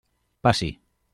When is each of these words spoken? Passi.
Passi. 0.47 0.71